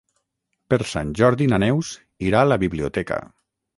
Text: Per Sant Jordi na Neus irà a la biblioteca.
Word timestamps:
Per 0.73 0.79
Sant 0.93 1.11
Jordi 1.21 1.47
na 1.51 1.59
Neus 1.65 1.91
irà 2.31 2.41
a 2.47 2.51
la 2.53 2.59
biblioteca. 2.65 3.21